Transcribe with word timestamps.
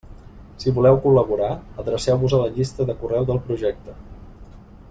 Si 0.63 0.71
voleu 0.77 0.97
col·laborar, 1.03 1.51
adreceu-vos 1.83 2.35
a 2.37 2.41
la 2.47 2.51
llista 2.57 2.89
de 2.91 2.99
correu 3.03 3.29
del 3.29 3.47
projecte. 3.51 3.99